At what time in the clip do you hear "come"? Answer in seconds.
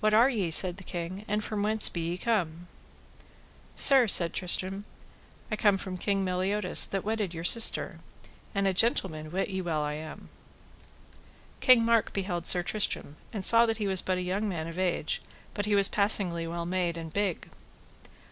2.18-2.66, 5.54-5.78